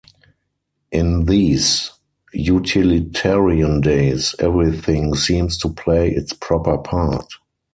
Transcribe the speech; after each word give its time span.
In 0.91 1.25
these 1.25 1.91
utilitarian 2.33 3.81
days, 3.81 4.33
every 4.39 4.75
thing 4.75 5.13
seems 5.13 5.59
to 5.59 5.69
play 5.69 6.09
its 6.09 6.33
proper 6.33 6.79
part. 6.79 7.31